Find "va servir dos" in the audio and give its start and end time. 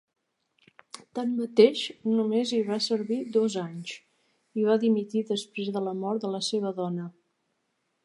2.71-3.59